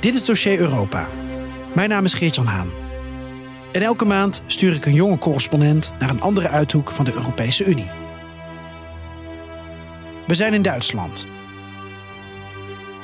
Dit 0.00 0.14
is 0.14 0.24
Dossier 0.24 0.58
Europa. 0.58 1.08
Mijn 1.74 1.88
naam 1.88 2.04
is 2.04 2.14
Geert-Jan 2.14 2.46
Haan. 2.46 2.72
En 3.72 3.82
elke 3.82 4.04
maand 4.04 4.42
stuur 4.46 4.74
ik 4.74 4.86
een 4.86 4.92
jonge 4.94 5.18
correspondent 5.18 5.92
naar 5.98 6.10
een 6.10 6.20
andere 6.20 6.48
uithoek 6.48 6.90
van 6.90 7.04
de 7.04 7.12
Europese 7.12 7.64
Unie. 7.64 7.90
We 10.26 10.34
zijn 10.34 10.54
in 10.54 10.62
Duitsland. 10.62 11.26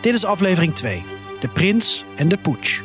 Dit 0.00 0.14
is 0.14 0.24
aflevering 0.24 0.74
2. 0.74 1.04
De 1.40 1.48
prins 1.48 2.04
en 2.16 2.28
de 2.28 2.36
putsch. 2.36 2.82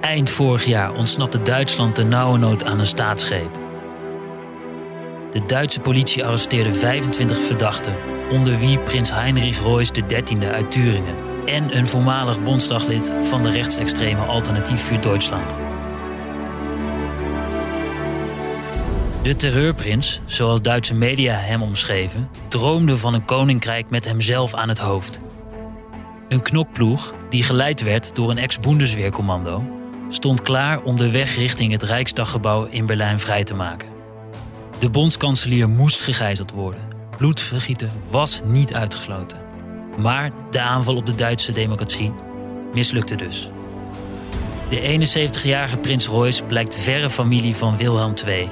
Eind 0.00 0.30
vorig 0.30 0.64
jaar 0.64 0.94
ontsnapte 0.94 1.42
Duitsland 1.42 1.96
de 1.96 2.04
nauwe 2.04 2.38
nood 2.38 2.64
aan 2.64 2.78
een 2.78 2.86
staatsgreep. 2.86 3.65
De 5.36 5.46
Duitse 5.46 5.80
politie 5.80 6.24
arresteerde 6.24 6.74
25 6.74 7.42
verdachten, 7.42 7.94
onder 8.30 8.58
wie 8.58 8.78
prins 8.78 9.12
Heinrich 9.12 9.58
Royce 9.58 9.92
XIII 10.06 10.46
uit 10.46 10.70
Turingen 10.70 11.14
en 11.46 11.76
een 11.76 11.88
voormalig 11.88 12.42
bondsdaglid 12.42 13.14
van 13.20 13.42
de 13.42 13.50
rechtsextreme 13.50 14.20
Alternatief 14.20 14.82
voor 14.82 15.00
Duitsland. 15.00 15.54
De 19.22 19.36
terreurprins, 19.36 20.20
zoals 20.24 20.62
Duitse 20.62 20.94
media 20.94 21.34
hem 21.34 21.62
omschreven, 21.62 22.28
droomde 22.48 22.98
van 22.98 23.14
een 23.14 23.24
koninkrijk 23.24 23.90
met 23.90 24.04
hemzelf 24.04 24.54
aan 24.54 24.68
het 24.68 24.78
hoofd. 24.78 25.20
Een 26.28 26.42
knokploeg, 26.42 27.14
die 27.28 27.42
geleid 27.42 27.82
werd 27.82 28.14
door 28.14 28.30
een 28.30 28.38
ex-Bundesweercommando, 28.38 29.64
stond 30.08 30.42
klaar 30.42 30.82
om 30.82 30.96
de 30.96 31.10
weg 31.10 31.36
richting 31.36 31.72
het 31.72 31.82
Rijksdaggebouw 31.82 32.64
in 32.64 32.86
Berlijn 32.86 33.20
vrij 33.20 33.44
te 33.44 33.54
maken. 33.54 33.95
De 34.78 34.90
bondskanselier 34.90 35.68
moest 35.68 36.02
gegijzeld 36.02 36.50
worden. 36.50 36.80
Bloedvergieten 37.16 37.90
was 38.10 38.42
niet 38.44 38.74
uitgesloten. 38.74 39.38
Maar 39.98 40.30
de 40.50 40.60
aanval 40.60 40.96
op 40.96 41.06
de 41.06 41.14
Duitse 41.14 41.52
democratie 41.52 42.12
mislukte 42.72 43.14
dus. 43.14 43.50
De 44.68 45.06
71-jarige 45.40 45.76
prins 45.76 46.06
Royce 46.06 46.44
blijkt 46.44 46.76
verre 46.76 47.10
familie 47.10 47.56
van 47.56 47.76
Wilhelm 47.76 48.14
II. 48.26 48.48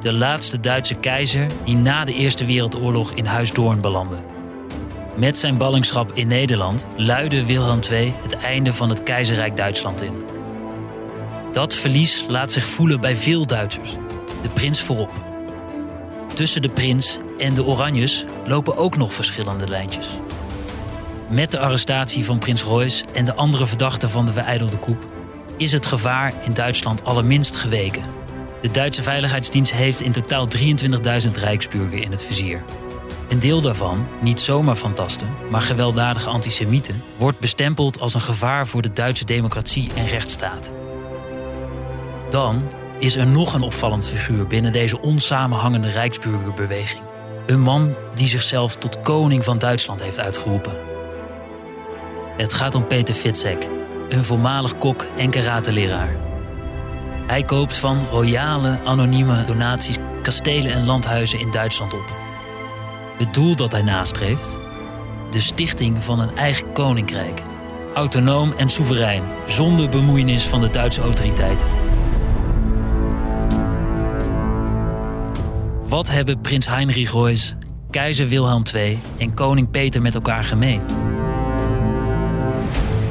De 0.00 0.12
laatste 0.12 0.60
Duitse 0.60 0.94
keizer 0.94 1.46
die 1.64 1.76
na 1.76 2.04
de 2.04 2.14
Eerste 2.14 2.44
Wereldoorlog 2.44 3.12
in 3.12 3.24
Huis 3.24 3.52
Doorn 3.52 3.80
belandde. 3.80 4.18
Met 5.16 5.38
zijn 5.38 5.56
ballingschap 5.56 6.12
in 6.12 6.26
Nederland 6.26 6.86
luidde 6.96 7.46
Wilhelm 7.46 7.80
II 7.90 8.14
het 8.22 8.34
einde 8.34 8.72
van 8.72 8.88
het 8.88 9.02
keizerrijk 9.02 9.56
Duitsland 9.56 10.02
in. 10.02 10.24
Dat 11.52 11.74
verlies 11.74 12.24
laat 12.28 12.52
zich 12.52 12.64
voelen 12.64 13.00
bij 13.00 13.16
veel 13.16 13.46
Duitsers, 13.46 13.96
de 14.42 14.48
prins 14.48 14.80
voorop. 14.80 15.31
Tussen 16.34 16.62
de 16.62 16.68
prins 16.68 17.18
en 17.38 17.54
de 17.54 17.64
Oranjes 17.64 18.24
lopen 18.46 18.76
ook 18.76 18.96
nog 18.96 19.14
verschillende 19.14 19.68
lijntjes. 19.68 20.08
Met 21.28 21.50
de 21.50 21.58
arrestatie 21.58 22.24
van 22.24 22.38
prins 22.38 22.62
Royce 22.62 23.04
en 23.12 23.24
de 23.24 23.34
andere 23.34 23.66
verdachten 23.66 24.10
van 24.10 24.26
de 24.26 24.32
vereidelde 24.32 24.76
koep 24.76 25.06
is 25.56 25.72
het 25.72 25.86
gevaar 25.86 26.34
in 26.44 26.52
Duitsland 26.54 27.04
allerminst 27.04 27.56
geweken. 27.56 28.02
De 28.60 28.70
Duitse 28.70 29.02
Veiligheidsdienst 29.02 29.72
heeft 29.72 30.00
in 30.00 30.12
totaal 30.12 30.48
23.000 31.24 31.30
Rijksburger 31.32 32.02
in 32.02 32.10
het 32.10 32.24
vizier. 32.24 32.64
Een 33.28 33.38
deel 33.38 33.60
daarvan, 33.60 34.06
niet 34.20 34.40
zomaar 34.40 34.76
fantasten, 34.76 35.28
maar 35.50 35.62
gewelddadige 35.62 36.28
antisemieten, 36.28 37.02
wordt 37.16 37.38
bestempeld 37.38 38.00
als 38.00 38.14
een 38.14 38.20
gevaar 38.20 38.66
voor 38.66 38.82
de 38.82 38.92
Duitse 38.92 39.24
democratie 39.24 39.90
en 39.94 40.06
rechtsstaat. 40.06 40.72
Dan 42.30 42.62
is 43.02 43.16
er 43.16 43.26
nog 43.26 43.54
een 43.54 43.62
opvallend 43.62 44.08
figuur 44.08 44.46
binnen 44.46 44.72
deze 44.72 45.00
onsamenhangende 45.00 45.90
Rijksburgerbeweging. 45.90 47.02
Een 47.46 47.60
man 47.60 47.94
die 48.14 48.28
zichzelf 48.28 48.76
tot 48.76 49.00
koning 49.00 49.44
van 49.44 49.58
Duitsland 49.58 50.02
heeft 50.02 50.18
uitgeroepen. 50.18 50.72
Het 52.36 52.52
gaat 52.52 52.74
om 52.74 52.86
Peter 52.86 53.14
Fitzek, 53.14 53.68
een 54.08 54.24
voormalig 54.24 54.78
kok 54.78 55.06
en 55.16 55.30
karateleraar. 55.30 56.16
Hij 57.26 57.42
koopt 57.42 57.76
van 57.76 58.06
royale, 58.10 58.78
anonieme 58.84 59.44
donaties 59.44 59.96
kastelen 60.22 60.72
en 60.72 60.86
landhuizen 60.86 61.40
in 61.40 61.50
Duitsland 61.50 61.94
op. 61.94 62.12
Het 63.18 63.34
doel 63.34 63.56
dat 63.56 63.72
hij 63.72 63.82
nastreeft? 63.82 64.58
De 65.30 65.40
stichting 65.40 66.04
van 66.04 66.20
een 66.20 66.36
eigen 66.36 66.72
koninkrijk. 66.72 67.42
Autonoom 67.94 68.52
en 68.56 68.68
soeverein, 68.68 69.22
zonder 69.46 69.88
bemoeienis 69.88 70.44
van 70.44 70.60
de 70.60 70.70
Duitse 70.70 71.00
autoriteiten. 71.00 71.81
Wat 75.92 76.10
hebben 76.10 76.40
prins 76.40 76.68
Heinrich 76.68 77.10
Royce, 77.10 77.54
keizer 77.90 78.28
Wilhelm 78.28 78.62
II 78.74 78.98
en 79.18 79.34
koning 79.34 79.70
Peter 79.70 80.02
met 80.02 80.14
elkaar 80.14 80.44
gemeen? 80.44 80.80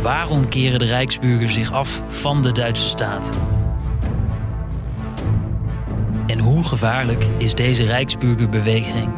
Waarom 0.01 0.49
keren 0.49 0.79
de 0.79 0.85
Rijksburgers 0.85 1.53
zich 1.53 1.71
af 1.71 2.01
van 2.07 2.41
de 2.41 2.51
Duitse 2.51 2.87
staat? 2.87 3.33
En 6.27 6.39
hoe 6.39 6.63
gevaarlijk 6.63 7.25
is 7.37 7.53
deze 7.53 7.83
Rijksburgerbeweging 7.83 9.09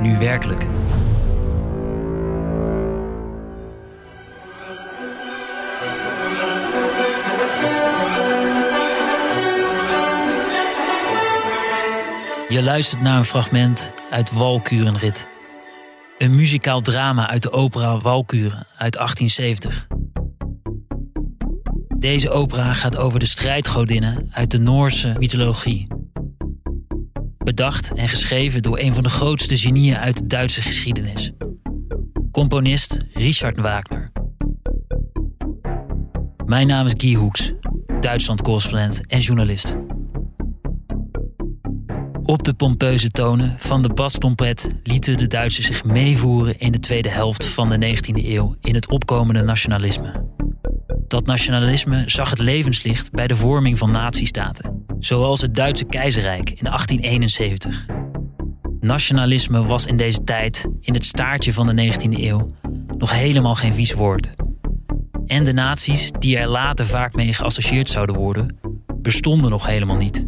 nu 0.00 0.18
werkelijk? 0.18 0.66
Je 12.50 12.62
luistert 12.62 13.00
naar 13.00 13.18
een 13.18 13.24
fragment 13.24 13.92
uit 14.10 14.32
Walkurenrit. 14.32 15.28
Een 16.18 16.34
muzikaal 16.36 16.80
drama 16.80 17.28
uit 17.28 17.42
de 17.42 17.52
opera 17.52 17.98
Walkuren 17.98 18.66
uit 18.76 18.92
1870. 18.92 19.86
Deze 21.98 22.30
opera 22.30 22.72
gaat 22.72 22.96
over 22.96 23.18
de 23.18 23.26
strijdgodinnen 23.26 24.26
uit 24.30 24.50
de 24.50 24.58
Noorse 24.58 25.14
mythologie. 25.18 25.86
Bedacht 27.38 27.92
en 27.92 28.08
geschreven 28.08 28.62
door 28.62 28.78
een 28.78 28.94
van 28.94 29.02
de 29.02 29.08
grootste 29.08 29.56
genieën 29.56 29.96
uit 29.96 30.18
de 30.18 30.26
Duitse 30.26 30.62
geschiedenis. 30.62 31.30
Componist 32.30 32.96
Richard 33.12 33.60
Wagner. 33.60 34.12
Mijn 36.46 36.66
naam 36.66 36.86
is 36.86 36.94
Guy 36.96 37.14
Hoeks, 37.14 37.52
Duitsland-correspondent 38.00 39.06
en 39.06 39.20
journalist. 39.20 39.78
Op 42.30 42.44
de 42.44 42.54
pompeuze 42.54 43.08
tonen 43.08 43.54
van 43.58 43.82
de 43.82 43.88
bastrompet 43.88 44.68
lieten 44.82 45.16
de 45.16 45.26
Duitsers 45.26 45.66
zich 45.66 45.84
meevoeren 45.84 46.58
in 46.58 46.72
de 46.72 46.78
tweede 46.78 47.08
helft 47.08 47.44
van 47.44 47.68
de 47.68 47.96
19e 47.96 48.24
eeuw 48.24 48.54
in 48.60 48.74
het 48.74 48.88
opkomende 48.88 49.42
nationalisme. 49.42 50.26
Dat 51.08 51.26
nationalisme 51.26 52.02
zag 52.06 52.30
het 52.30 52.38
levenslicht 52.38 53.10
bij 53.10 53.26
de 53.26 53.34
vorming 53.34 53.78
van 53.78 53.90
nazistaten, 53.90 54.84
zoals 54.98 55.40
het 55.40 55.54
Duitse 55.54 55.84
keizerrijk 55.84 56.50
in 56.50 56.64
1871. 56.64 57.86
Nationalisme 58.80 59.64
was 59.64 59.86
in 59.86 59.96
deze 59.96 60.24
tijd, 60.24 60.68
in 60.80 60.94
het 60.94 61.04
staartje 61.04 61.52
van 61.52 61.66
de 61.66 61.92
19e 61.92 62.20
eeuw, 62.20 62.50
nog 62.98 63.12
helemaal 63.12 63.54
geen 63.54 63.74
vies 63.74 63.92
woord. 63.92 64.30
En 65.26 65.44
de 65.44 65.52
naties, 65.52 66.10
die 66.18 66.38
er 66.38 66.48
later 66.48 66.86
vaak 66.86 67.14
mee 67.14 67.32
geassocieerd 67.32 67.88
zouden 67.88 68.14
worden, 68.16 68.56
bestonden 69.02 69.50
nog 69.50 69.66
helemaal 69.66 69.96
niet. 69.96 70.24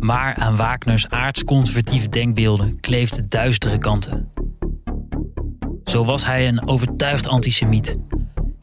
Maar 0.00 0.34
aan 0.34 0.56
Wagners 0.56 1.08
aardsconservatieve 1.08 2.08
denkbeelden 2.08 2.80
kleefden 2.80 3.28
duistere 3.28 3.78
kanten. 3.78 4.32
Zo 5.84 6.04
was 6.04 6.26
hij 6.26 6.48
een 6.48 6.68
overtuigd 6.68 7.26
antisemiet. 7.26 7.96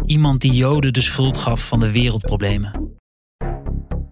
Iemand 0.05 0.41
die 0.41 0.51
Joden 0.51 0.93
de 0.93 1.01
schuld 1.01 1.37
gaf 1.37 1.67
van 1.67 1.79
de 1.79 1.91
wereldproblemen. 1.91 2.97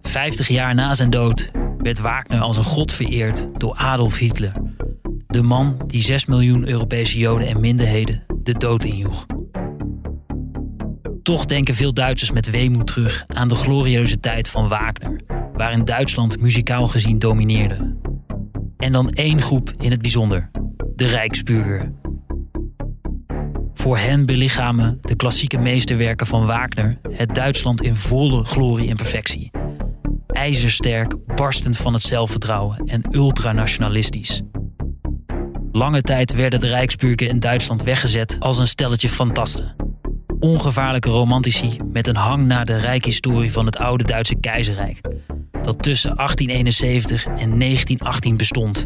Vijftig 0.02 0.48
jaar 0.48 0.74
na 0.74 0.94
zijn 0.94 1.10
dood 1.10 1.50
werd 1.78 1.98
Wagner 1.98 2.40
als 2.40 2.56
een 2.56 2.64
god 2.64 2.92
vereerd 2.92 3.48
door 3.60 3.74
Adolf 3.74 4.18
Hitler. 4.18 4.52
De 5.26 5.42
man 5.42 5.80
die 5.86 6.02
6 6.02 6.26
miljoen 6.26 6.68
Europese 6.68 7.18
Joden 7.18 7.48
en 7.48 7.60
minderheden 7.60 8.22
de 8.42 8.52
dood 8.52 8.84
injoeg. 8.84 9.26
Toch 11.22 11.44
denken 11.44 11.74
veel 11.74 11.94
Duitsers 11.94 12.30
met 12.30 12.50
weemoed 12.50 12.86
terug 12.86 13.24
aan 13.26 13.48
de 13.48 13.54
glorieuze 13.54 14.20
tijd 14.20 14.50
van 14.50 14.68
Wagner, 14.68 15.20
waarin 15.56 15.84
Duitsland 15.84 16.40
muzikaal 16.40 16.86
gezien 16.86 17.18
domineerde. 17.18 17.96
En 18.76 18.92
dan 18.92 19.10
één 19.10 19.42
groep 19.42 19.72
in 19.78 19.90
het 19.90 20.00
bijzonder, 20.02 20.50
de 20.94 21.06
Rijksburger. 21.06 21.92
Voor 23.74 23.98
hen 23.98 24.26
belichamen 24.26 24.98
de 25.00 25.14
klassieke 25.14 25.58
meesterwerken 25.58 26.26
van 26.26 26.46
Wagner 26.46 26.98
het 27.10 27.34
Duitsland 27.34 27.82
in 27.82 27.96
volle 27.96 28.44
glorie 28.44 28.88
en 28.90 28.96
perfectie. 28.96 29.50
IJzersterk, 30.26 31.16
barstend 31.34 31.76
van 31.76 31.92
het 31.92 32.02
zelfvertrouwen 32.02 32.78
en 32.86 33.02
ultranationalistisch. 33.10 34.42
Lange 35.72 36.02
tijd 36.02 36.34
werden 36.34 36.60
de 36.60 36.66
Rijksburgen 36.66 37.28
in 37.28 37.40
Duitsland 37.40 37.82
weggezet 37.82 38.36
als 38.40 38.58
een 38.58 38.66
stelletje 38.66 39.08
fantasten. 39.08 39.76
Ongevaarlijke 40.38 41.10
romantici 41.10 41.76
met 41.92 42.06
een 42.06 42.16
hang 42.16 42.46
naar 42.46 42.64
de 42.64 42.76
rijkhistorie 42.76 43.52
van 43.52 43.66
het 43.66 43.78
oude 43.78 44.04
Duitse 44.04 44.36
keizerrijk, 44.40 45.00
dat 45.64 45.82
tussen 45.82 46.16
1871 46.16 47.24
en 47.24 47.58
1918 47.58 48.36
bestond. 48.36 48.84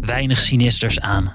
Weinig 0.00 0.40
sinisters 0.40 1.00
aan. 1.00 1.34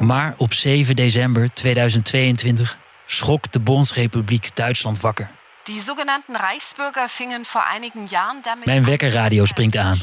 Maar 0.00 0.34
op 0.36 0.52
7 0.52 0.96
december 0.96 1.54
2022 1.54 2.78
schrok 3.06 3.52
de 3.52 3.60
Bondsrepubliek 3.60 4.56
Duitsland 4.56 5.00
wakker. 5.00 5.30
Die 5.62 5.82
zogenaamde 5.82 6.36
Rijksburger 6.36 7.08
vingen 7.08 7.44
voor 7.44 7.60
einigen 7.70 8.06
jaren 8.08 8.42
damit 8.42 8.66
Mijn 8.66 8.84
wekkerradio 8.84 9.44
springt 9.44 9.76
aan. 9.76 9.98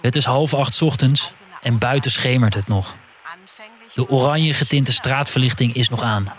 Het 0.00 0.16
is 0.16 0.24
half 0.24 0.54
acht 0.54 0.82
ochtends 0.82 1.32
en 1.62 1.78
buiten 1.78 2.10
schemert 2.10 2.54
het 2.54 2.68
nog. 2.68 2.96
De 3.94 4.08
oranje 4.08 4.54
getinte 4.54 4.92
straatverlichting 4.92 5.74
is 5.74 5.88
nog 5.88 6.02
aan. 6.02 6.32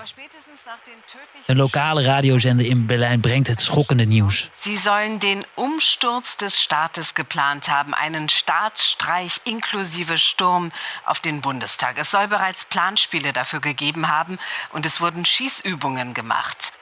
Een 1.46 1.58
lokale 1.58 2.04
radiozender 2.04 2.66
in 2.66 2.86
Berlijn 2.86 3.22
brengt 3.22 3.48
het 3.48 3.62
schokkende 3.62 4.04
nieuws. 4.04 4.50
Sie 4.56 4.78
sollen 4.78 5.20
den 5.20 5.46
Umsturz 5.56 6.36
des 6.36 6.62
Staates 6.62 7.14
geplant 7.14 7.68
haben, 7.68 7.94
einen 7.94 8.30
Staatsstreich 8.30 9.40
inklusive 9.44 10.18
Sturm 10.18 10.72
auf 11.06 11.20
den 11.20 11.42
Bundestag. 11.42 11.98
Es 11.98 12.12
soll 12.12 12.28
bereits 12.28 12.66
Planspiele 12.66 13.32
dafür 13.32 13.60
gegeben 13.60 14.08
haben 14.08 14.38
und 14.72 14.86
es 14.86 15.00
wurden 15.00 15.26
Schießübungen 15.26 16.14
gemacht. 16.14 16.74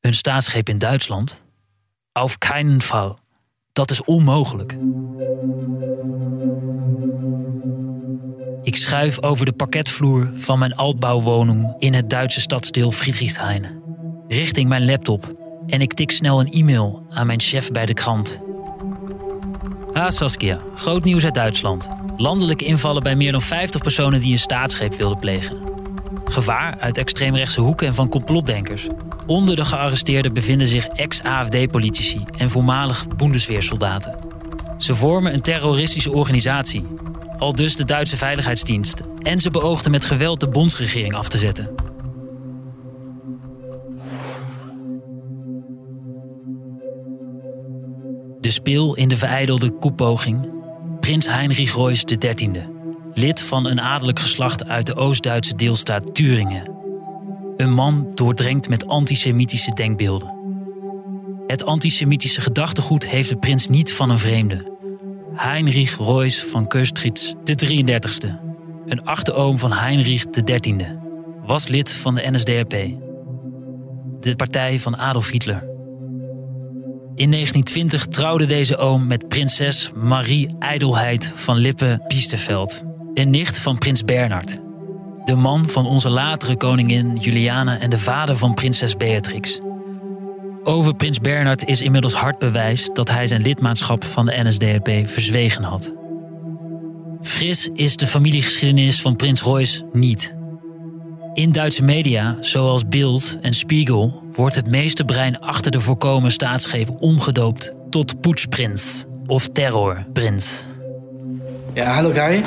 Een 0.00 0.14
staatsgreep 0.14 0.68
in 0.68 0.78
Duitsland? 0.78 1.42
Auf 2.12 2.38
keinen 2.38 2.80
Fall. 2.80 3.16
Dat 3.72 3.90
is 3.90 4.04
onmogelijk. 4.04 4.76
Ik 8.76 8.82
schuif 8.82 9.22
over 9.22 9.44
de 9.44 9.52
parketvloer 9.52 10.30
van 10.34 10.58
mijn 10.58 10.76
altbouwwoning 10.76 11.74
in 11.78 11.94
het 11.94 12.10
Duitse 12.10 12.40
stadsdeel 12.40 12.92
Friedrichshain. 12.92 13.82
Richting 14.28 14.68
mijn 14.68 14.84
laptop 14.84 15.34
en 15.66 15.80
ik 15.80 15.94
tik 15.94 16.10
snel 16.10 16.40
een 16.40 16.50
e-mail 16.50 17.06
aan 17.10 17.26
mijn 17.26 17.40
chef 17.40 17.70
bij 17.70 17.86
de 17.86 17.94
krant. 17.94 18.40
Ha 19.92 20.10
Saskia, 20.10 20.58
groot 20.74 21.04
nieuws 21.04 21.24
uit 21.24 21.34
Duitsland. 21.34 21.88
Landelijke 22.16 22.64
invallen 22.64 23.02
bij 23.02 23.16
meer 23.16 23.32
dan 23.32 23.42
50 23.42 23.80
personen 23.80 24.20
die 24.20 24.32
een 24.32 24.38
staatsgreep 24.38 24.94
wilden 24.94 25.18
plegen. 25.18 25.58
Gevaar 26.24 26.76
uit 26.78 26.98
extreemrechtse 26.98 27.60
hoeken 27.60 27.86
en 27.86 27.94
van 27.94 28.08
complotdenkers. 28.08 28.86
Onder 29.26 29.56
de 29.56 29.64
gearresteerden 29.64 30.32
bevinden 30.32 30.66
zich 30.66 30.86
ex-AFD-politici 30.86 32.24
en 32.38 32.50
voormalig 32.50 33.06
Bundesweersoldaten. 33.08 34.18
Ze 34.78 34.94
vormen 34.94 35.34
een 35.34 35.42
terroristische 35.42 36.12
organisatie, 36.12 36.86
al 37.38 37.54
dus 37.54 37.76
de 37.76 37.84
Duitse 37.84 38.16
Veiligheidsdienst, 38.16 39.00
en 39.22 39.40
ze 39.40 39.50
beoogden 39.50 39.90
met 39.90 40.04
geweld 40.04 40.40
de 40.40 40.48
bondsregering 40.48 41.14
af 41.14 41.28
te 41.28 41.38
zetten. 41.38 41.74
De 48.40 48.50
speel 48.50 48.96
in 48.96 49.08
de 49.08 49.16
vereidelde 49.16 49.70
koepoging, 49.70 50.48
prins 51.00 51.28
Heinrich 51.28 51.72
Royce 51.72 52.04
XIII, 52.04 52.60
lid 53.14 53.42
van 53.42 53.66
een 53.66 53.80
adellijk 53.80 54.18
geslacht 54.18 54.68
uit 54.68 54.86
de 54.86 54.94
Oost-Duitse 54.94 55.54
deelstaat 55.54 56.14
Turingen. 56.14 56.74
Een 57.56 57.72
man 57.72 58.10
doordrenkt 58.14 58.68
met 58.68 58.86
antisemitische 58.86 59.74
denkbeelden. 59.74 60.34
Het 61.46 61.64
antisemitische 61.64 62.40
gedachtegoed 62.40 63.06
heeft 63.06 63.28
de 63.28 63.36
prins 63.36 63.68
niet 63.68 63.92
van 63.92 64.10
een 64.10 64.18
vreemde. 64.18 64.76
Heinrich 65.36 65.96
Royce 65.96 66.46
van 66.48 66.66
Köstritz 66.66 67.32
de 67.44 67.54
33ste, 67.66 68.28
een 68.86 69.04
achteroom 69.04 69.58
van 69.58 69.72
Heinrich 69.72 70.24
XIII, 70.30 70.98
was 71.46 71.68
lid 71.68 71.92
van 71.92 72.14
de 72.14 72.30
NSDAP, 72.30 72.70
de 74.20 74.36
partij 74.36 74.80
van 74.80 74.96
Adolf 74.96 75.30
Hitler. 75.30 75.64
In 77.14 77.30
1920 77.30 78.06
trouwde 78.06 78.46
deze 78.46 78.76
oom 78.76 79.06
met 79.06 79.28
prinses 79.28 79.90
Marie 79.94 80.54
Ijdelheid 80.58 81.32
van 81.34 81.56
Lippe-Biesterveld, 81.56 82.82
een 83.14 83.30
nicht 83.30 83.58
van 83.58 83.78
prins 83.78 84.04
Bernhard, 84.04 84.58
de 85.24 85.34
man 85.34 85.68
van 85.68 85.86
onze 85.86 86.10
latere 86.10 86.56
koningin 86.56 87.16
Juliana 87.20 87.78
en 87.78 87.90
de 87.90 87.98
vader 87.98 88.36
van 88.36 88.54
prinses 88.54 88.96
Beatrix. 88.96 89.60
Over 90.68 90.94
prins 90.94 91.20
Bernhard 91.20 91.64
is 91.64 91.82
inmiddels 91.82 92.14
hard 92.14 92.38
bewijs 92.38 92.90
dat 92.92 93.10
hij 93.10 93.26
zijn 93.26 93.42
lidmaatschap 93.42 94.04
van 94.04 94.26
de 94.26 94.42
NSDAP 94.42 94.90
verzwegen 95.04 95.62
had. 95.62 95.94
Fris 97.22 97.68
is 97.72 97.96
de 97.96 98.06
familiegeschiedenis 98.06 99.00
van 99.00 99.16
prins 99.16 99.40
Royce 99.40 99.84
niet. 99.92 100.34
In 101.34 101.52
Duitse 101.52 101.82
media, 101.82 102.36
zoals 102.40 102.88
Bild 102.88 103.38
en 103.40 103.54
Spiegel, 103.54 104.22
wordt 104.32 104.54
het 104.54 104.70
meeste 104.70 105.04
brein 105.04 105.40
achter 105.40 105.70
de 105.70 105.80
voorkomen 105.80 106.30
staatsgreep 106.30 106.90
omgedoopt 106.98 107.72
tot 107.90 108.20
poetsprins 108.20 109.04
of 109.26 109.48
terrorprins. 109.48 110.66
Ja, 111.72 111.94
hallo 111.94 112.10
Guy. 112.10 112.42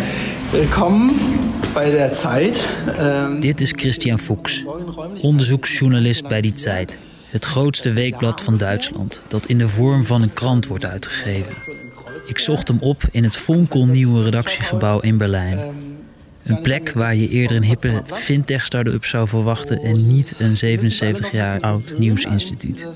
Willkommen 0.51 1.15
bij 1.73 1.91
der 1.91 2.15
Zeit. 2.15 2.69
Dit 3.39 3.61
is 3.61 3.73
Christian 3.75 4.19
Fuchs, 4.19 4.63
onderzoeksjournalist 5.21 6.27
bij 6.27 6.41
Die 6.41 6.53
Zeit, 6.55 6.97
het 7.29 7.45
grootste 7.45 7.93
weekblad 7.93 8.41
van 8.41 8.57
Duitsland, 8.57 9.25
dat 9.27 9.45
in 9.45 9.57
de 9.57 9.69
vorm 9.69 10.05
van 10.05 10.21
een 10.21 10.33
krant 10.33 10.67
wordt 10.67 10.85
uitgegeven. 10.85 11.53
Ik 12.25 12.39
zocht 12.39 12.67
hem 12.67 12.77
op 12.79 13.03
in 13.11 13.23
het 13.23 13.35
fonkelnieuwe 13.35 14.23
redactiegebouw 14.23 14.99
in 14.99 15.17
Berlijn. 15.17 15.59
Een 16.43 16.61
plek 16.61 16.91
waar 16.91 17.15
je 17.15 17.29
eerder 17.29 17.57
een 17.57 17.63
hippe 17.63 18.01
fintech-start-up 18.05 19.05
zou 19.05 19.27
verwachten 19.27 19.81
en 19.81 20.07
niet 20.07 20.39
een 20.39 20.57
77 20.57 21.31
jaar 21.31 21.59
oud 21.59 21.93
nieuwsinstituut. 21.97 22.87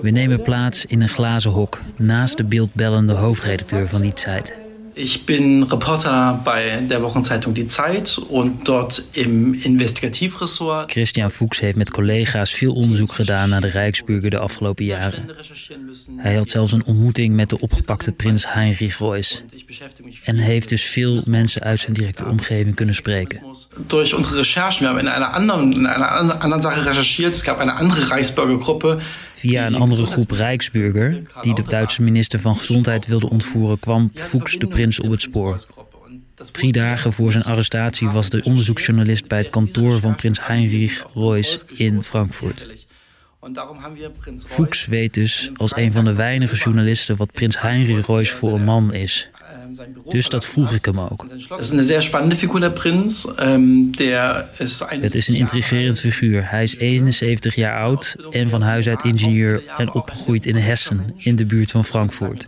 We 0.00 0.10
nemen 0.10 0.42
plaats 0.42 0.86
in 0.86 1.02
een 1.02 1.08
glazen 1.08 1.50
hok 1.50 1.80
naast 1.96 2.36
de 2.36 2.44
beeldbellende 2.44 3.12
hoofdredacteur 3.12 3.88
van 3.88 4.02
Die 4.02 4.12
Zeit. 4.14 4.59
Ich 4.94 5.26
bin 5.26 5.62
Reporter 5.62 6.40
bei 6.44 6.80
der 6.88 7.02
Wochenzeitung 7.02 7.54
Die 7.54 7.66
Zeit 7.66 8.18
und 8.28 8.66
dort 8.68 9.04
im 9.12 9.54
Investigativressort. 9.54 10.90
Christian 10.90 11.30
Fuchs 11.30 11.60
heeft 11.60 11.76
met 11.76 11.90
collega's 11.90 12.50
veel 12.50 12.72
onderzoek 12.72 13.12
gedaan 13.12 13.48
naar 13.48 13.60
de 13.60 13.68
Rijksburger 13.68 14.30
de 14.30 14.38
afgelopen 14.38 14.84
jaren. 14.84 15.28
Hij 16.16 16.34
had 16.34 16.50
zelfs 16.50 16.72
een 16.72 16.84
ontmoeting 16.84 17.34
met 17.34 17.50
de 17.50 17.60
opgepakte 17.60 18.12
prins 18.12 18.52
Heinrich 18.52 18.98
Royce. 18.98 19.42
En 20.24 20.36
heeft 20.36 20.68
dus 20.68 20.84
veel 20.84 21.22
mensen 21.24 21.62
uit 21.62 21.80
zijn 21.80 21.92
directe 21.92 22.24
omgeving 22.24 22.74
kunnen 22.74 22.94
spreken. 22.94 23.40
Durch 23.86 24.16
unsere 24.16 24.36
Recherchen, 24.36 24.78
we 24.78 24.86
hebben 24.86 25.04
in 25.04 25.12
einer 25.12 25.34
anderen, 25.34 25.72
in 25.72 25.86
einer 25.86 26.34
anderen 26.42 26.62
Sache 26.62 26.82
recherchiert. 26.82 27.34
Es 27.34 27.42
gab 27.42 27.58
eine 27.58 27.72
andere 27.72 28.06
Reichsbürgergruppe. 28.06 28.98
Via 29.40 29.66
een 29.66 29.74
andere 29.74 30.04
groep 30.04 30.30
Rijksburger, 30.30 31.22
die 31.40 31.54
de 31.54 31.62
Duitse 31.62 32.02
minister 32.02 32.40
van 32.40 32.56
Gezondheid 32.56 33.06
wilde 33.06 33.30
ontvoeren, 33.30 33.78
kwam 33.78 34.10
Fuchs 34.14 34.58
de 34.58 34.66
prins 34.66 35.00
op 35.00 35.10
het 35.10 35.20
spoor. 35.20 35.66
Drie 36.52 36.72
dagen 36.72 37.12
voor 37.12 37.32
zijn 37.32 37.44
arrestatie 37.44 38.08
was 38.08 38.30
de 38.30 38.42
onderzoeksjournalist 38.44 39.28
bij 39.28 39.38
het 39.38 39.50
kantoor 39.50 40.00
van 40.00 40.14
prins 40.14 40.46
Heinrich 40.46 41.06
Royce 41.14 41.58
in 41.74 42.02
Frankfurt. 42.02 42.86
Fuchs 44.36 44.86
weet 44.86 45.14
dus 45.14 45.50
als 45.56 45.76
een 45.76 45.92
van 45.92 46.04
de 46.04 46.14
weinige 46.14 46.56
journalisten 46.56 47.16
wat 47.16 47.32
prins 47.32 47.60
Heinrich 47.60 48.06
Royce 48.06 48.34
voor 48.34 48.52
een 48.52 48.64
man 48.64 48.94
is. 48.94 49.29
Dus 50.08 50.28
dat 50.28 50.44
vroeg 50.44 50.72
ik 50.72 50.84
hem 50.84 51.00
ook. 51.00 51.26
Dat 51.48 51.60
is 51.60 51.70
een 51.70 51.84
zeer 51.84 52.02
spannende 52.02 52.36
figuur, 52.36 52.60
der 52.60 52.72
prins. 52.72 53.26
Der 53.90 54.48
is 54.58 54.82
Het 54.88 55.14
is 55.14 55.28
een 55.28 55.34
intrigerend 55.34 56.00
figuur. 56.00 56.50
Hij 56.50 56.62
is 56.62 56.76
71 56.76 57.54
jaar 57.54 57.80
oud 57.82 58.16
en 58.30 58.48
van 58.48 58.62
huis 58.62 58.88
uit 58.88 59.04
ingenieur 59.04 59.62
en 59.76 59.92
opgegroeid 59.92 60.46
in 60.46 60.56
Hessen, 60.56 61.14
in 61.16 61.36
de 61.36 61.46
buurt 61.46 61.70
van 61.70 61.84
Frankfurt. 61.84 62.46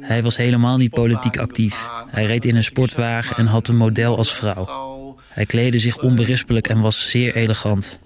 Hij 0.00 0.22
was 0.22 0.36
helemaal 0.36 0.76
niet 0.76 0.90
politiek 0.90 1.38
actief. 1.38 1.88
Hij 2.06 2.24
reed 2.24 2.44
in 2.44 2.56
een 2.56 2.64
sportwagen 2.64 3.36
en 3.36 3.46
had 3.46 3.68
een 3.68 3.76
model 3.76 4.16
als 4.16 4.34
vrouw. 4.34 5.16
Hij 5.28 5.46
kleedde 5.46 5.78
zich 5.78 5.98
onberispelijk 5.98 6.68
en 6.68 6.80
was 6.80 7.10
zeer 7.10 7.36
elegant. 7.36 7.98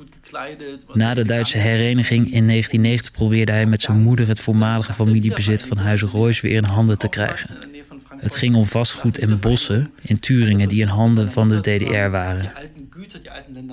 Na 0.93 1.15
de 1.15 1.25
Duitse 1.25 1.59
hereniging 1.59 2.33
in 2.33 2.47
1990 2.47 3.13
probeerde 3.13 3.53
hij 3.53 3.67
met 3.67 3.83
zijn 3.83 4.01
moeder 4.01 4.29
het 4.29 4.41
voormalige 4.41 4.93
familiebezit 4.93 5.63
van 5.63 5.77
Huis 5.77 6.03
Royce 6.03 6.43
weer 6.43 6.57
in 6.57 6.65
handen 6.65 6.99
te 6.99 7.09
krijgen. 7.09 7.57
Het 8.19 8.37
ging 8.37 8.55
om 8.55 8.67
vastgoed 8.67 9.19
en 9.19 9.41
bossen 9.41 9.91
in 10.03 10.19
Turingen 10.19 10.69
die 10.69 10.81
in 10.81 10.89
handen 10.89 11.33
van 11.33 11.49
de 11.49 11.61
DDR 11.61 12.11
waren. 12.11 12.53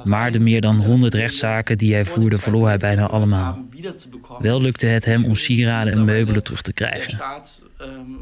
Maar 0.03 0.31
de 0.31 0.39
meer 0.39 0.62
dan 0.62 0.75
100 0.75 1.13
rechtszaken 1.13 1.77
die 1.77 1.93
hij 1.93 2.05
voerde 2.05 2.38
verloor 2.38 2.67
hij 2.67 2.77
bijna 2.77 3.07
allemaal. 3.07 3.63
Wel 4.39 4.62
lukte 4.62 4.85
het 4.85 5.05
hem 5.05 5.25
om 5.25 5.35
sieraden 5.35 5.93
en 5.93 6.05
meubelen 6.05 6.43
terug 6.43 6.62
te 6.62 6.73
krijgen. 6.73 7.19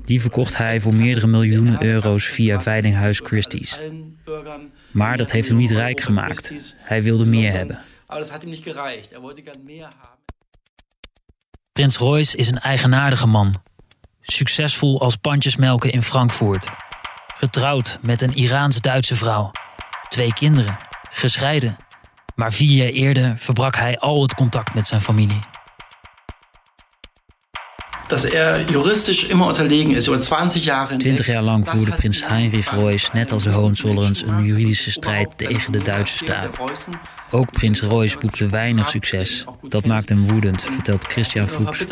Die 0.05 0.21
verkocht 0.21 0.57
hij 0.57 0.79
voor 0.79 0.95
meerdere 0.95 1.27
miljoenen 1.27 1.83
euro's 1.83 2.25
via 2.25 2.61
Veilinghuis 2.61 3.19
Christie's. 3.19 3.79
Maar 4.91 5.17
dat 5.17 5.31
heeft 5.31 5.47
hem 5.47 5.57
niet 5.57 5.71
rijk 5.71 6.01
gemaakt. 6.01 6.75
Hij 6.77 7.03
wilde 7.03 7.25
meer 7.25 7.51
hebben. 7.51 7.79
Prins 11.71 11.97
Royce 11.97 12.37
is 12.37 12.47
een 12.47 12.59
eigenaardige 12.59 13.27
man. 13.27 13.55
Succesvol 14.21 15.01
als 15.01 15.15
pandjesmelken 15.15 15.91
in 15.91 16.03
Frankfurt. 16.03 16.69
Getrouwd 17.35 17.97
met 18.01 18.21
een 18.21 18.33
Iraans-Duitse 18.33 19.15
vrouw. 19.15 19.51
Twee 20.09 20.33
kinderen, 20.33 20.77
gescheiden. 21.09 21.77
Maar 22.35 22.53
vier 22.53 22.83
jaar 22.83 22.93
eerder 22.93 23.33
verbrak 23.37 23.75
hij 23.75 23.99
al 23.99 24.21
het 24.21 24.33
contact 24.33 24.73
met 24.73 24.87
zijn 24.87 25.01
familie. 25.01 25.39
Dat 28.07 28.23
er 28.23 28.69
juristisch 28.69 29.23
immer 29.23 29.47
unterlegen 29.47 29.95
is, 29.95 30.09
over 30.09 30.21
20 30.21 30.63
jaar. 30.63 30.97
20 30.97 31.25
jaar 31.25 31.41
lang 31.41 31.69
voerde 31.69 31.91
prins 31.91 32.25
Heinrich 32.27 32.71
Royce, 32.71 33.09
net 33.13 33.31
als 33.31 33.43
de 33.43 33.49
Hohenzollerns, 33.49 34.21
een 34.21 34.43
juridische 34.43 34.91
strijd 34.91 35.37
tegen 35.37 35.71
de 35.71 35.81
Duitse 35.81 36.17
staat. 36.17 36.59
Ook 37.33 37.51
prins 37.51 37.81
Royce 37.81 38.17
boekte 38.17 38.49
weinig 38.49 38.89
succes. 38.89 39.45
Dat 39.61 39.85
maakte 39.85 40.13
hem 40.13 40.27
woedend, 40.27 40.63
vertelt 40.63 41.05
Christian 41.05 41.47
Fuchs. 41.47 41.85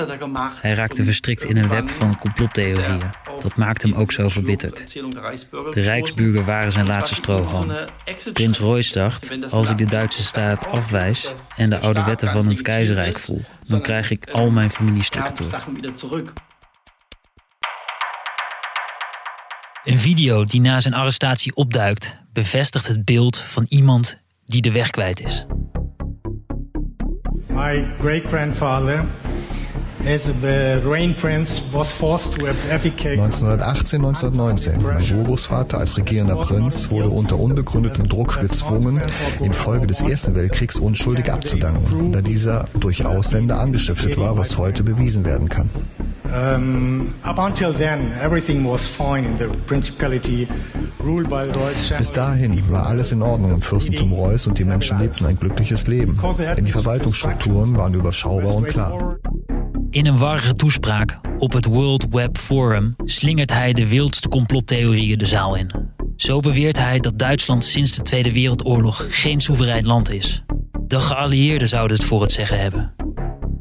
Hij 0.61 0.73
raakte 0.73 1.03
verstrikt 1.03 1.43
in 1.43 1.57
een 1.57 1.67
web 1.67 1.89
van 1.89 2.17
complottheorieën. 2.19 3.03
Dat 3.39 3.55
maakte 3.55 3.87
hem 3.87 3.97
ook 3.97 4.11
zo 4.11 4.29
verbitterd. 4.29 4.93
De 5.73 5.81
Rijksburger 5.81 6.45
waren 6.45 6.71
zijn 6.71 6.87
laatste 6.87 7.15
strohalm. 7.15 7.71
Prins 8.33 8.59
Royce 8.59 8.93
dacht, 8.93 9.51
als 9.51 9.69
ik 9.69 9.77
de 9.77 9.85
Duitse 9.85 10.23
staat 10.23 10.65
afwijs 10.65 11.33
en 11.55 11.69
de 11.69 11.79
oude 11.79 12.03
wetten 12.03 12.29
van 12.29 12.47
het 12.47 12.61
keizerrijk 12.61 13.17
volg, 13.17 13.45
dan 13.63 13.81
krijg 13.81 14.11
ik 14.11 14.29
al 14.29 14.49
mijn 14.49 14.71
familiestukken 14.71 15.33
terug. 15.33 15.67
Een 19.83 19.99
video 19.99 20.43
die 20.43 20.61
na 20.61 20.79
zijn 20.79 20.93
arrestatie 20.93 21.55
opduikt, 21.55 22.17
bevestigt 22.33 22.87
het 22.87 23.05
beeld 23.05 23.37
van 23.37 23.65
iemand 23.69 24.21
die 24.49 24.61
de 24.61 24.71
weg 24.71 24.91
kwijt 24.91 25.21
is. 25.21 25.45
My 27.47 27.85
great 27.99 28.23
grandfather 28.27 29.05
as 30.07 30.23
the 30.23 30.81
Rain 30.85 31.13
Prince 31.13 31.61
was 31.71 31.91
forced 31.91 32.39
to 32.39 32.47
abdicate. 32.47 33.19
1918, 33.19 34.01
1919. 34.01 34.81
Mein 34.81 35.19
Urgroßvater 35.19 35.77
als 35.77 35.97
regierender 35.97 36.37
Prinz 36.37 36.89
wurde 36.89 37.09
unter 37.09 37.37
unbegründetem 37.37 38.07
Druck 38.07 38.39
gezwungen, 38.39 39.01
infolge 39.39 39.87
des 39.87 40.01
Ersten 40.01 40.35
Weltkriegs 40.35 40.79
unschuldig 40.79 41.31
abzudanken, 41.31 42.11
da 42.11 42.21
dieser 42.21 42.65
durch 42.79 43.05
Ausländer 43.05 43.59
angestiftet 43.59 44.17
war, 44.17 44.37
was 44.37 44.57
heute 44.57 44.83
bewiesen 44.83 45.25
werden 45.25 45.49
kann. 45.49 45.69
Um, 46.33 47.13
up 47.23 47.39
until 47.39 47.73
then, 47.73 48.13
everything 48.21 48.63
was 48.63 48.87
fine 48.87 49.25
in 49.25 49.37
the 49.37 49.47
principality 49.65 50.47
ruled 50.99 51.29
by 51.29 51.43
Reuss. 51.43 51.91
Bis 51.97 52.11
dahin 52.11 52.61
war 52.69 52.85
alles 52.85 53.11
in 53.11 53.21
Ordnung 53.21 53.51
im 53.51 53.61
Fürstentum 53.61 54.13
Reuss 54.13 54.47
und 54.47 54.57
die 54.57 54.65
Menschen 54.65 54.99
lebten 54.99 55.25
ein 55.25 55.37
glückliches 55.37 55.87
Leben. 55.87 56.19
Denn 56.37 56.65
die 56.65 56.71
Verwaltungsstrukturen 56.71 57.75
waren 57.77 57.93
überschaubar 57.93 58.55
und 58.55 58.67
klar. 58.67 59.17
In 59.91 60.05
een 60.05 60.17
warrige 60.17 60.53
toespraak 60.53 61.19
op 61.37 61.53
het 61.53 61.65
World 61.65 62.05
Web 62.09 62.37
Forum 62.37 62.95
slingert 63.05 63.53
hij 63.53 63.73
de 63.73 63.89
wildste 63.89 64.29
complottheorieën 64.29 65.17
de 65.17 65.25
zaal 65.25 65.55
in. 65.55 65.71
Zo 66.15 66.39
beweert 66.39 66.77
hij 66.77 66.99
dat 66.99 67.19
Duitsland 67.19 67.65
sinds 67.65 67.95
de 67.95 68.01
Tweede 68.01 68.31
Wereldoorlog 68.31 69.05
geen 69.09 69.41
soeverein 69.41 69.85
land 69.85 70.11
is. 70.11 70.43
De 70.87 70.99
geallieerden 70.99 71.67
zouden 71.67 71.97
het 71.97 72.05
voor 72.05 72.21
het 72.21 72.31
zeggen 72.31 72.59
hebben. 72.59 72.93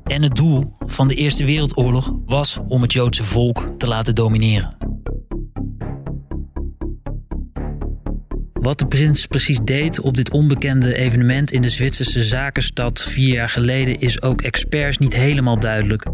En 0.09 0.23
het 0.23 0.35
doel 0.35 0.77
van 0.79 1.09
de 1.09 1.15
Eerste 1.15 1.45
Wereldoorlog 1.45 2.13
was 2.27 2.59
om 2.69 2.83
het 2.83 2.93
Joodse 2.93 3.25
volk 3.25 3.69
te 3.77 3.87
laten 3.87 4.15
domineren. 4.15 4.77
Wat 8.53 8.79
de 8.79 8.87
prins 8.87 9.27
precies 9.27 9.59
deed 9.65 10.01
op 10.01 10.17
dit 10.17 10.31
onbekende 10.31 10.95
evenement 10.95 11.53
in 11.53 11.63
de 11.63 11.69
Zwitserse 11.69 12.23
zakenstad 12.23 13.03
vier 13.03 13.35
jaar 13.35 13.49
geleden 13.49 14.01
is 14.01 14.23
ook 14.23 14.43
experts 14.43 14.99
niet 14.99 15.15
helemaal 15.15 15.59
duidelijk. 15.59 16.07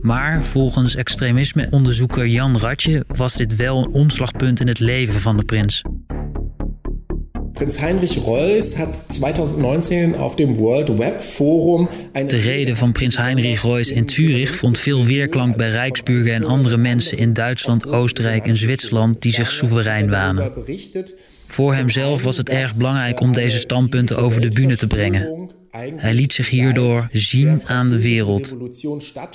Maar 0.00 0.44
volgens 0.44 0.96
extremismeonderzoeker 0.96 2.26
Jan 2.26 2.58
Ratje 2.58 3.04
was 3.06 3.34
dit 3.34 3.56
wel 3.56 3.84
een 3.84 3.92
omslagpunt 3.92 4.60
in 4.60 4.68
het 4.68 4.80
leven 4.80 5.20
van 5.20 5.36
de 5.36 5.44
prins. 5.44 5.82
Prins 7.52 7.78
Heinrich 7.78 8.18
hat 8.76 9.04
2019 9.08 10.16
auf 10.16 10.36
dem 10.36 10.58
World 10.58 10.98
Web 10.98 11.20
Forum 11.20 11.88
De 12.26 12.36
reden 12.36 12.76
van 12.76 12.92
prins 12.92 13.16
Heinrich 13.16 13.62
Royce 13.62 13.94
in 13.94 14.08
Zurich 14.08 14.54
vond 14.54 14.78
veel 14.78 15.04
weerklank 15.04 15.56
bij 15.56 15.70
Rijksburger 15.70 16.34
en 16.34 16.44
andere 16.44 16.76
mensen 16.76 17.18
in 17.18 17.32
Duitsland, 17.32 17.86
Oostenrijk 17.86 18.46
en 18.46 18.56
Zwitserland 18.56 19.22
die 19.22 19.32
zich 19.32 19.50
soeverein 19.50 20.10
wanen. 20.10 20.52
Voor 21.46 21.74
hemzelf 21.74 22.22
was 22.22 22.36
het 22.36 22.48
erg 22.48 22.76
belangrijk 22.76 23.20
om 23.20 23.32
deze 23.32 23.58
standpunten 23.58 24.18
over 24.18 24.40
de 24.40 24.48
bühne 24.48 24.76
te 24.76 24.86
brengen. 24.86 25.50
Hij 25.72 26.14
liet 26.14 26.32
zich 26.32 26.48
hierdoor 26.48 27.08
zien 27.12 27.62
aan 27.66 27.88
de 27.88 28.02
wereld. 28.02 28.54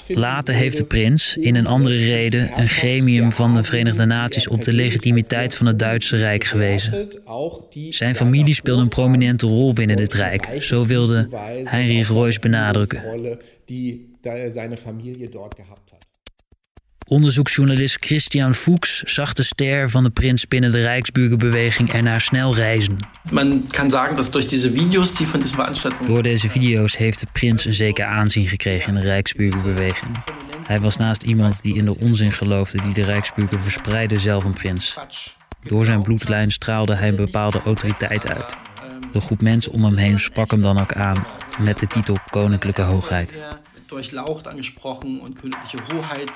Later 0.07 0.55
heeft 0.55 0.77
de 0.77 0.83
prins, 0.83 1.37
in 1.37 1.55
een 1.55 1.65
andere 1.65 1.95
reden, 1.95 2.59
een 2.59 2.67
gremium 2.67 3.31
van 3.31 3.53
de 3.53 3.63
Verenigde 3.63 4.05
Naties 4.05 4.47
op 4.47 4.63
de 4.63 4.73
legitimiteit 4.73 5.55
van 5.55 5.67
het 5.67 5.79
Duitse 5.79 6.17
Rijk 6.17 6.43
gewezen. 6.43 7.07
Zijn 7.89 8.15
familie 8.15 8.53
speelde 8.53 8.81
een 8.81 8.89
prominente 8.89 9.47
rol 9.47 9.73
binnen 9.73 9.95
dit 9.95 10.13
Rijk, 10.13 10.47
zo 10.59 10.85
wilde 10.85 11.27
Heinrich 11.63 12.07
Royce 12.07 12.39
benadrukken. 12.39 13.01
Onderzoeksjournalist 17.09 17.97
Christian 18.05 18.53
Fuchs 18.53 19.03
zag 19.03 19.33
de 19.33 19.43
ster 19.43 19.89
van 19.89 20.03
de 20.03 20.09
prins 20.09 20.47
binnen 20.47 20.71
de 20.71 20.81
Rijksburgerbeweging 20.81 21.93
ernaar 21.93 22.21
snel 22.21 22.55
reizen. 22.55 22.97
Man 23.29 23.65
kan 23.67 23.89
zeggen 23.89 24.15
dat 24.15 24.31
door 24.31 24.41
deze 24.41 24.71
video's 24.71 25.15
die 25.15 25.27
van 25.27 25.41
deze 25.41 25.55
veranstaltung. 25.55 26.07
Door 26.07 26.23
deze 26.23 26.49
video's 26.49 26.97
heeft 26.97 27.19
de 27.19 27.27
prins 27.31 27.65
een 27.65 27.73
zeker 27.73 28.05
aanzien 28.05 28.47
gekregen 28.47 28.93
in 28.93 28.99
de 28.99 29.05
Rijksburgerbeweging. 29.05 30.23
Hij 30.63 30.79
was 30.79 30.97
naast 30.97 31.23
iemand 31.23 31.61
die 31.61 31.75
in 31.75 31.85
de 31.85 31.99
onzin 31.99 32.31
geloofde 32.31 32.81
die 32.81 32.93
de 32.93 33.03
Rijksburger 33.03 33.59
verspreidde 33.59 34.17
zelf 34.17 34.43
een 34.43 34.53
prins. 34.53 34.97
Door 35.63 35.85
zijn 35.85 36.01
bloedlijn 36.01 36.51
straalde 36.51 36.95
hij 36.95 37.07
een 37.07 37.15
bepaalde 37.15 37.61
autoriteit 37.61 38.27
uit. 38.27 38.55
De 39.11 39.19
groep 39.19 39.41
mensen 39.41 39.71
om 39.71 39.83
hem 39.83 39.97
heen 39.97 40.19
sprak 40.19 40.51
hem 40.51 40.61
dan 40.61 40.79
ook 40.79 40.93
aan 40.93 41.23
met 41.59 41.79
de 41.79 41.87
titel 41.87 42.19
Koninklijke 42.29 42.81
Hoogheid. 42.81 43.37
Durchlaucht 43.87 44.47
angesprochen 44.47 45.21
und 45.21 45.39
königliche 45.39 45.79
Hoheit. 45.87 46.31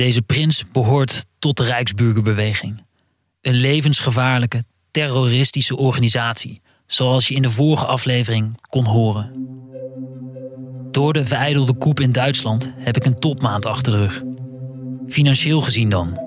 Deze 0.00 0.22
prins 0.22 0.64
behoort 0.72 1.26
tot 1.38 1.56
de 1.56 1.64
Rijksburgerbeweging. 1.64 2.82
Een 3.40 3.54
levensgevaarlijke, 3.54 4.64
terroristische 4.90 5.76
organisatie, 5.76 6.60
zoals 6.86 7.28
je 7.28 7.34
in 7.34 7.42
de 7.42 7.50
vorige 7.50 7.86
aflevering 7.86 8.60
kon 8.68 8.84
horen. 8.84 9.32
Door 10.90 11.12
de 11.12 11.26
verijdelde 11.26 11.74
koep 11.74 12.00
in 12.00 12.12
Duitsland 12.12 12.72
heb 12.76 12.96
ik 12.96 13.04
een 13.04 13.18
topmaand 13.18 13.66
achter 13.66 13.92
de 13.92 13.98
rug. 13.98 14.22
Financieel 15.08 15.60
gezien 15.60 15.88
dan. 15.88 16.20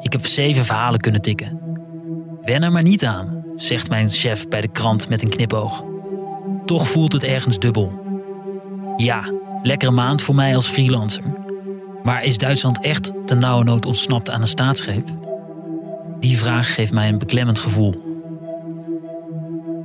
Ik 0.00 0.12
heb 0.12 0.26
zeven 0.26 0.64
verhalen 0.64 1.00
kunnen 1.00 1.22
tikken. 1.22 1.60
Wen 2.42 2.62
er 2.62 2.72
maar 2.72 2.82
niet 2.82 3.04
aan, 3.04 3.44
zegt 3.56 3.88
mijn 3.88 4.10
chef 4.10 4.48
bij 4.48 4.60
de 4.60 4.72
krant 4.72 5.08
met 5.08 5.22
een 5.22 5.30
knipoog. 5.30 5.84
Toch 6.66 6.88
voelt 6.88 7.12
het 7.12 7.22
ergens 7.22 7.58
dubbel. 7.58 8.04
Ja, 8.96 9.32
lekkere 9.62 9.92
maand 9.92 10.22
voor 10.22 10.34
mij 10.34 10.54
als 10.54 10.68
freelancer. 10.68 11.40
Maar 12.02 12.24
is 12.24 12.38
Duitsland 12.38 12.80
echt 12.80 13.10
ten 13.26 13.38
nauwe 13.38 13.64
nood 13.64 13.86
ontsnapt 13.86 14.30
aan 14.30 14.40
een 14.40 14.46
staatsgreep? 14.46 15.08
Die 16.20 16.38
vraag 16.38 16.74
geeft 16.74 16.92
mij 16.92 17.08
een 17.08 17.18
beklemmend 17.18 17.58
gevoel. 17.58 17.94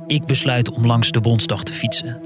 Ik 0.06 0.24
besluit 0.24 0.70
om 0.70 0.86
langs 0.86 1.10
de 1.10 1.20
Bondsdag 1.20 1.62
te 1.62 1.72
fietsen. 1.72 2.20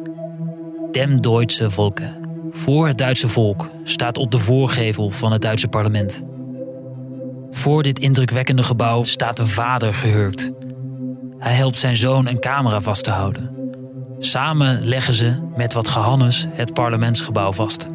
Dem 0.91 1.21
Deutsche 1.21 1.71
Volke. 1.71 2.19
Voor 2.51 2.87
het 2.87 2.99
Duitse 2.99 3.29
volk 3.29 3.71
staat 3.85 4.19
op 4.19 4.31
de 4.31 4.39
voorgevel 4.39 5.11
van 5.11 5.33
het 5.33 5.43
Duitse 5.43 5.69
parlement. 5.69 6.23
Voor 7.51 7.83
dit 7.83 7.99
indrukwekkende 7.99 8.63
gebouw 8.63 9.05
staat 9.05 9.39
een 9.39 9.49
vader 9.49 9.95
gehurkt. 9.95 10.51
Hij 11.39 11.53
helpt 11.53 11.79
zijn 11.79 11.97
zoon 11.97 12.27
een 12.27 12.41
camera 12.41 12.81
vast 12.81 13.05
te 13.05 13.11
houden. 13.11 13.51
Samen 14.19 14.85
leggen 14.85 15.15
ze 15.15 15.51
met 15.57 15.73
wat 15.73 15.89
gehannes 15.89 16.47
het 16.51 16.75
parlementsgebouw 16.75 17.53
vast. 17.53 17.87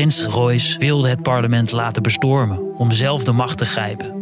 Prins 0.00 0.22
Royce 0.22 0.78
wilde 0.78 1.08
het 1.08 1.22
parlement 1.22 1.72
laten 1.72 2.02
bestormen 2.02 2.78
om 2.78 2.90
zelf 2.90 3.24
de 3.24 3.32
macht 3.32 3.58
te 3.58 3.64
grijpen. 3.64 4.14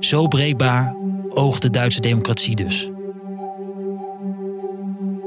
Zo 0.00 0.26
breekbaar 0.26 0.96
oogt 1.28 1.62
de 1.62 1.70
Duitse 1.70 2.00
democratie 2.00 2.56
dus. 2.56 2.90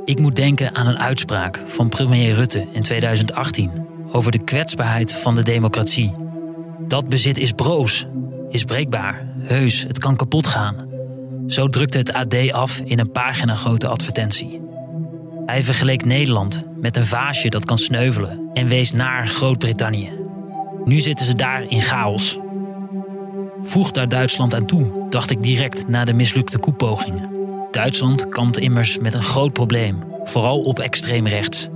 Ik 0.06 0.20
moet 0.20 0.36
denken 0.36 0.76
aan 0.76 0.88
een 0.88 1.00
uitspraak 1.00 1.62
van 1.66 1.90
premier 1.90 2.34
Rutte 2.34 2.68
in 2.72 2.82
2018 2.82 3.72
over 4.12 4.32
de 4.32 4.44
kwetsbaarheid 4.44 5.14
van 5.14 5.36
de 5.36 5.44
democratie. 5.44 6.12
Dat 6.88 7.10
bezit 7.10 7.38
is 7.38 7.52
broos, 7.52 8.06
is 8.50 8.64
breekbaar, 8.64 9.28
heus, 9.40 9.84
het 9.84 10.00
kan 10.00 10.16
kapot 10.16 10.48
gaan. 10.48 10.76
Zo 11.48 11.68
drukte 11.68 11.98
het 11.98 12.14
AD 12.14 12.52
af 12.52 12.80
in 12.80 13.00
een 13.00 13.12
pagina 13.12 13.56
grote 13.56 13.88
advertentie. 13.88 14.67
Hij 15.48 15.64
vergeleek 15.64 16.06
Nederland 16.06 16.64
met 16.82 16.98
een 16.98 17.06
vaasje 17.06 17.50
dat 17.50 17.66
kan 17.66 17.78
sneuvelen 17.78 18.50
en 18.54 18.68
wees 18.68 18.92
naar 18.92 19.28
Groot-Brittannië. 19.28 20.10
Nu 20.86 21.00
zitten 21.00 21.26
ze 21.26 21.34
daar 21.34 21.64
in 21.64 21.82
chaos. 21.82 22.40
voegt 23.62 23.94
daar 23.94 24.08
Duitsland 24.08 24.56
aan 24.56 24.66
toe, 24.66 25.06
dacht 25.10 25.32
ik 25.32 25.42
direct 25.42 25.88
na 25.88 26.06
de 26.06 26.14
mislukte 26.14 26.60
koepogingen. 26.60 27.30
Duitsland 27.72 28.30
kampt 28.30 28.58
immers 28.58 28.98
met 28.98 29.14
een 29.14 29.24
groot 29.24 29.54
probleem, 29.54 30.00
vooral 30.24 30.62
op 30.62 30.80
extreem 30.80 31.28
rechts. 31.28 31.68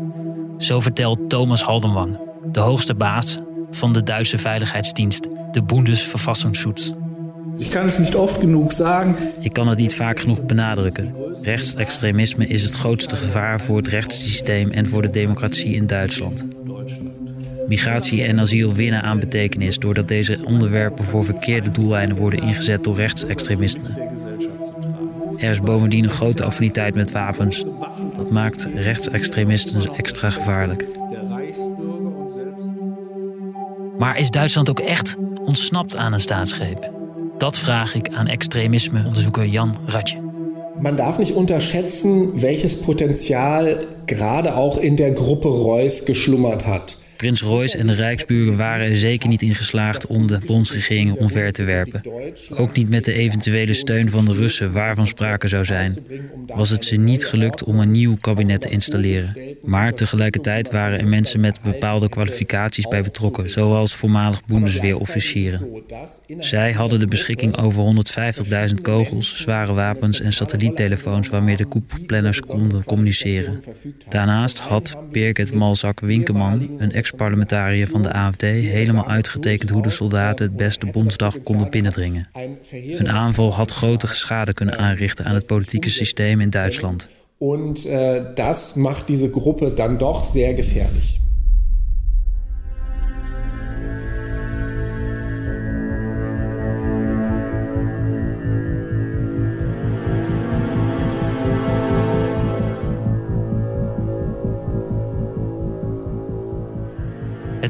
Zo 0.58 0.80
vertelt 0.80 1.30
Thomas 1.30 1.63
Haldenwang, 1.63 2.20
de 2.51 2.60
hoogste 2.60 2.96
baas 2.96 3.38
van 3.72 3.92
de 3.92 4.04
Duitse 4.04 4.38
veiligheidsdienst, 4.38 5.28
de 5.51 5.63
Bundesverfassungsschutz. 5.63 6.92
Ik 7.58 7.70
kan 7.70 7.86
het 7.86 8.00
niet 8.00 8.15
oft 8.15 8.39
genoeg 8.39 8.74
zeggen. 8.74 9.15
Ik 9.39 9.53
kan 9.53 9.67
het 9.67 9.79
niet 9.79 9.96
vaak 9.96 10.20
genoeg 10.20 10.46
benadrukken. 10.46 11.15
Rechtsextremisme 11.41 12.48
is 12.48 12.63
het 12.63 12.74
grootste 12.74 13.15
gevaar 13.15 13.62
voor 13.62 13.77
het 13.77 13.88
rechtssysteem 13.88 14.72
en 14.72 14.88
voor 14.88 15.01
de 15.01 15.10
democratie 15.10 15.75
in 15.75 15.88
Duitsland. 15.88 16.46
Migratie 17.67 18.24
en 18.24 18.39
asiel 18.39 18.74
winnen 18.74 19.01
aan 19.01 19.20
betekenis 19.20 19.77
doordat 19.77 20.08
deze 20.08 20.38
onderwerpen 20.46 21.03
voor 21.03 21.24
verkeerde 21.24 21.72
doeleinden 21.72 22.17
worden 22.17 22.41
ingezet 22.41 22.84
door 22.84 22.96
rechtsextremisme. 22.96 24.10
Er 25.38 25.50
is 25.50 25.62
bovendien 25.62 26.03
een 26.03 26.10
grote 26.10 26.43
affiniteit 26.43 26.96
met 26.96 27.12
wapens. 27.12 27.65
Dat 28.15 28.31
maakt 28.31 28.67
rechtsextremisten 28.75 29.96
extra 29.96 30.29
gevaarlijk. 30.29 30.88
Maar 33.98 34.17
is 34.17 34.29
Duitsland 34.29 34.70
ook 34.70 34.79
echt 34.79 35.17
ontsnapt 35.43 35.96
aan 35.96 36.13
een 36.13 36.20
staatsgreep? 36.20 37.00
Dat 37.41 37.60
vraag 37.60 37.95
ik 37.95 38.10
aan 38.10 38.27
extremismeonderzoeker 38.27 39.45
Jan 39.45 39.77
Ratje. 39.86 40.17
Man 40.79 40.95
darf 40.95 41.17
nicht 41.17 41.31
unterschätzen, 41.31 42.41
welches 42.41 42.81
Potenzial 42.81 43.77
gerade 44.05 44.55
auch 44.55 44.77
in 44.77 44.95
der 44.95 45.12
Gruppe 45.12 45.48
Reuss 45.48 46.05
geschlummert 46.05 46.65
hat. 46.65 46.98
Prins 47.22 47.42
Royce 47.42 47.78
en 47.78 47.88
de 47.88 47.94
Rijksburen 47.94 48.58
waren 48.58 48.90
er 48.90 48.96
zeker 48.96 49.30
niet 49.30 49.42
in 49.42 49.56
geslaagd 49.56 50.08
om 50.08 50.28
de 50.28 50.40
bondsregering 50.46 51.16
omver 51.16 51.51
te 51.51 51.63
werpen. 51.63 52.01
Ook 52.56 52.75
niet 52.75 52.90
met 52.90 53.06
de 53.06 53.13
eventuele 53.13 53.74
steun 53.74 54.10
van 54.10 54.25
de 54.25 54.32
Russen, 54.32 54.74
waarvan 54.74 55.08
sprake 55.08 55.48
zou 55.48 55.66
zijn, 55.66 55.98
was 56.46 56.70
het 56.70 56.86
ze 56.86 56.96
niet 56.96 57.25
gelukt 57.25 57.63
om 57.63 57.80
een 57.80 57.92
nieuw 57.92 58.18
kabinet 58.22 58.62
te 58.62 58.70
installeren. 58.70 59.58
Maar 59.63 59.94
tegelijkertijd 59.94 60.72
waren 60.72 61.00
er 61.00 61.08
mensen 61.08 61.40
met 61.40 61.62
bepaalde 61.62 62.10
kwalificaties 62.10 62.88
bij 62.88 63.01
betrokken, 63.01 63.50
zoals 63.50 63.96
voormalig 63.96 64.46
Bundesweerofficieren. 64.46 65.84
Zij 66.40 66.72
hadden 66.72 67.00
de 67.00 67.08
beschikking 67.08 67.58
over 67.58 68.04
150.000 68.70 68.82
kogels, 68.82 69.38
zware 69.38 69.74
wapens 69.74 70.22
en 70.22 70.34
satelliettelefoons 70.34 71.30
waarmee 71.30 71.56
de 71.56 71.66
koepplanners 71.66 72.40
konden 72.40 72.84
communiceren. 72.84 73.63
Daarnaast 74.10 74.60
had 74.60 74.96
Birgit 75.12 75.54
Malzak-Winkeman, 75.54 76.70
een 76.78 76.92
ex 76.92 77.11
parlementariër 77.15 77.88
van 77.88 78.01
de 78.01 78.13
AFD 78.13 78.41
helemaal 78.41 79.08
uitgetekend 79.08 79.70
hoe 79.70 79.82
de 79.82 79.89
soldaten 79.89 80.46
het 80.46 80.56
beste 80.56 80.86
Bondsdag 80.86 81.39
konden 81.39 81.70
binnendringen. 81.70 82.27
Een 82.72 83.10
aanval 83.10 83.53
had 83.53 83.72
grote 83.72 84.08
schade 84.08 84.53
kunnen 84.53 84.77
aanrichten 84.77 85.25
aan 85.25 85.36
het 85.36 85.46
politieke 85.46 85.89
systeem 85.89 86.41
in 86.41 86.50
Duitsland. 86.50 87.10
En 87.39 87.75
uh, 87.88 88.36
dat 88.36 88.74
maakt 88.77 89.08
deze 89.08 89.32
groep 89.32 89.72
dan 89.75 89.98
toch 89.98 90.25
zeer 90.25 90.56
gefährlich. 90.56 91.30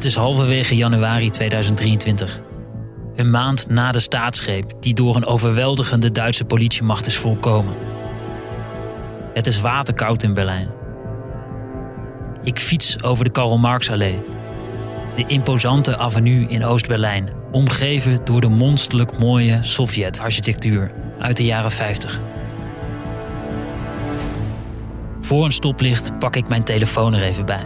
Het 0.01 0.09
is 0.09 0.15
halverwege 0.15 0.75
januari 0.75 1.29
2023. 1.29 2.41
Een 3.15 3.29
maand 3.29 3.69
na 3.69 3.91
de 3.91 3.99
staatsgreep 3.99 4.73
die 4.79 4.93
door 4.93 5.15
een 5.15 5.25
overweldigende 5.25 6.11
Duitse 6.11 6.45
politiemacht 6.45 7.05
is 7.05 7.17
volkomen. 7.17 7.75
Het 9.33 9.47
is 9.47 9.61
waterkoud 9.61 10.23
in 10.23 10.33
Berlijn. 10.33 10.69
Ik 12.43 12.59
fiets 12.59 13.03
over 13.03 13.23
de 13.23 13.31
Karl 13.31 13.57
Marx-allee. 13.57 14.23
De 15.13 15.25
imposante 15.25 15.97
avenue 15.97 16.47
in 16.47 16.65
Oost-Berlijn, 16.65 17.29
omgeven 17.51 18.25
door 18.25 18.41
de 18.41 18.49
monsterlijk 18.49 19.19
mooie 19.19 19.57
Sovjet-architectuur 19.63 20.91
uit 21.19 21.37
de 21.37 21.45
jaren 21.45 21.71
50. 21.71 22.19
Voor 25.19 25.45
een 25.45 25.51
stoplicht 25.51 26.19
pak 26.19 26.35
ik 26.35 26.47
mijn 26.47 26.63
telefoon 26.63 27.13
er 27.13 27.23
even 27.23 27.45
bij. 27.45 27.65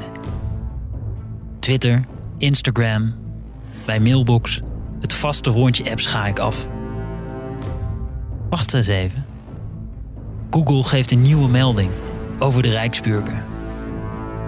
Twitter, 1.60 2.04
Instagram, 2.38 3.14
bij 3.86 4.00
Mailbox, 4.00 4.62
het 5.00 5.14
vaste 5.14 5.50
rondje 5.50 5.90
apps 5.90 6.06
ga 6.06 6.28
ik 6.28 6.40
af. 6.40 6.68
Wacht 8.50 8.74
eens 8.74 8.88
even. 8.88 9.26
Google 10.50 10.84
geeft 10.84 11.12
een 11.12 11.22
nieuwe 11.22 11.50
melding 11.50 11.90
over 12.40 12.62
de 12.62 12.70
Rijksburger. 12.70 13.44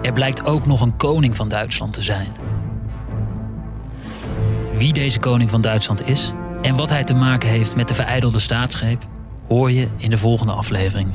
Er 0.02 0.12
blijkt 0.12 0.44
ook 0.44 0.66
nog 0.66 0.80
een 0.80 0.96
koning 0.96 1.36
van 1.36 1.48
Duitsland 1.48 1.92
te 1.92 2.02
zijn. 2.02 2.28
Wie 4.76 4.92
deze 4.92 5.18
koning 5.18 5.50
van 5.50 5.60
Duitsland 5.60 6.08
is 6.08 6.32
en 6.62 6.76
wat 6.76 6.88
hij 6.88 7.04
te 7.04 7.14
maken 7.14 7.48
heeft 7.48 7.76
met 7.76 7.88
de 7.88 7.94
vereidelde 7.94 8.38
staatsgreep, 8.38 9.06
hoor 9.48 9.72
je 9.72 9.88
in 9.96 10.10
de 10.10 10.18
volgende 10.18 10.52
aflevering. 10.52 11.14